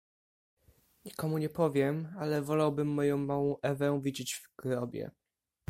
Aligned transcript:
"Nikomu 1.05 1.37
nie 1.37 1.49
powiem, 1.49 2.13
ale 2.19 2.41
wolałbym, 2.41 2.87
moją 2.87 3.17
małą 3.17 3.59
Ewę 3.61 4.01
widzieć 4.01 4.33
w 4.33 4.55
grobie." 4.57 5.11